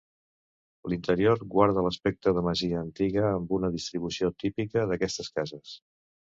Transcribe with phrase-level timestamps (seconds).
[0.93, 5.81] L'interior guarda l'aspecte de masia antiga amb una distribució típica d'aquestes cases.